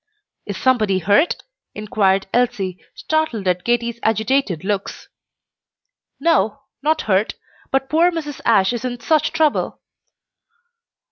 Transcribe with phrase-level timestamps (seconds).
[0.47, 1.43] "Is somebody hurt?"
[1.75, 5.09] inquired Elsie, startled at Katy's agitated looks.
[6.19, 7.35] "No, not hurt,
[7.69, 8.41] but poor Mrs.
[8.43, 9.79] Ashe is in such trouble."